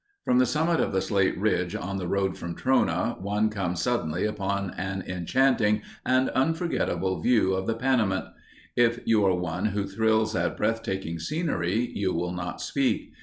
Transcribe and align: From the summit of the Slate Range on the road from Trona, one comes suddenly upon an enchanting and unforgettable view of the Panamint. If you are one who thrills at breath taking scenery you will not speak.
From 0.25 0.39
the 0.39 0.47
summit 0.47 0.79
of 0.79 0.93
the 0.93 0.99
Slate 0.99 1.39
Range 1.39 1.75
on 1.75 1.97
the 1.97 2.07
road 2.07 2.35
from 2.35 2.55
Trona, 2.55 3.21
one 3.21 3.51
comes 3.51 3.83
suddenly 3.83 4.25
upon 4.25 4.71
an 4.71 5.03
enchanting 5.03 5.83
and 6.03 6.29
unforgettable 6.31 7.21
view 7.21 7.53
of 7.53 7.67
the 7.67 7.75
Panamint. 7.75 8.25
If 8.75 9.01
you 9.05 9.23
are 9.27 9.35
one 9.35 9.65
who 9.65 9.85
thrills 9.85 10.35
at 10.35 10.57
breath 10.57 10.81
taking 10.81 11.19
scenery 11.19 11.91
you 11.93 12.13
will 12.15 12.31
not 12.33 12.61
speak. 12.61 13.11